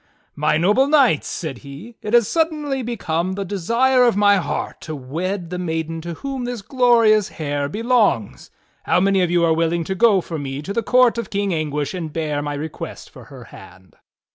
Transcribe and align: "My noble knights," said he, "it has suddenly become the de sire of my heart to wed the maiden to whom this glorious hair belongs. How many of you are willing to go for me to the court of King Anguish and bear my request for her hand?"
"My 0.35 0.57
noble 0.57 0.87
knights," 0.87 1.27
said 1.27 1.59
he, 1.59 1.95
"it 2.01 2.15
has 2.15 2.27
suddenly 2.27 2.81
become 2.81 3.33
the 3.33 3.45
de 3.45 3.59
sire 3.59 4.03
of 4.03 4.17
my 4.17 4.37
heart 4.37 4.81
to 4.81 4.95
wed 4.95 5.51
the 5.51 5.59
maiden 5.59 6.01
to 6.01 6.15
whom 6.15 6.45
this 6.45 6.63
glorious 6.63 7.29
hair 7.29 7.69
belongs. 7.69 8.49
How 8.85 8.99
many 8.99 9.21
of 9.21 9.29
you 9.29 9.45
are 9.45 9.53
willing 9.53 9.83
to 9.83 9.93
go 9.93 10.19
for 10.19 10.39
me 10.39 10.63
to 10.63 10.73
the 10.73 10.81
court 10.81 11.19
of 11.19 11.29
King 11.29 11.53
Anguish 11.53 11.93
and 11.93 12.11
bear 12.11 12.41
my 12.41 12.55
request 12.55 13.11
for 13.11 13.25
her 13.25 13.43
hand?" 13.53 13.95